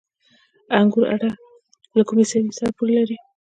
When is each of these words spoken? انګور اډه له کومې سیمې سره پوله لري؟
انګور 0.79 1.05
اډه 1.13 1.29
له 1.97 2.03
کومې 2.07 2.25
سیمې 2.31 2.51
سره 2.57 2.69
پوله 2.77 2.93
لري؟ 2.99 3.17